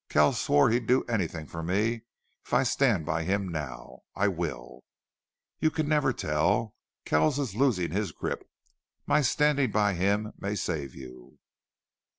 Kells 0.09 0.41
swore 0.41 0.71
he'd 0.71 0.87
do 0.87 1.03
anything 1.03 1.45
for 1.45 1.61
me 1.61 2.05
if 2.43 2.55
I 2.55 2.63
stand 2.63 3.05
by 3.05 3.21
him 3.21 3.47
now. 3.47 3.99
I 4.15 4.29
will. 4.29 4.83
You 5.59 5.69
never 5.69 6.11
can 6.11 6.29
tell. 6.31 6.75
Kells 7.05 7.37
is 7.37 7.53
losing 7.55 7.91
his 7.91 8.11
grip. 8.11 8.39
And 8.39 8.49
my 9.05 9.21
standing 9.21 9.69
by 9.69 9.93
him 9.93 10.33
may 10.39 10.55
save 10.55 10.95
you." 10.95 11.37